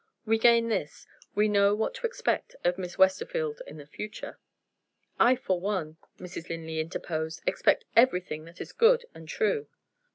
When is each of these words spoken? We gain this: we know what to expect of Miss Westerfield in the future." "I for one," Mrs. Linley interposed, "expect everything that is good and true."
We 0.25 0.39
gain 0.39 0.69
this: 0.69 1.05
we 1.35 1.47
know 1.47 1.75
what 1.75 1.93
to 1.93 2.07
expect 2.07 2.55
of 2.63 2.79
Miss 2.79 2.97
Westerfield 2.97 3.61
in 3.67 3.77
the 3.77 3.85
future." 3.85 4.39
"I 5.19 5.35
for 5.35 5.59
one," 5.59 5.97
Mrs. 6.17 6.49
Linley 6.49 6.79
interposed, 6.79 7.43
"expect 7.45 7.85
everything 7.95 8.45
that 8.45 8.59
is 8.59 8.71
good 8.73 9.05
and 9.13 9.29
true." 9.29 9.67